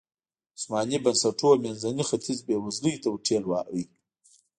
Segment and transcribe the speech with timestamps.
[0.55, 3.81] عثماني بنسټونو منځنی ختیځ بېوزلۍ ته ورټېل واهه.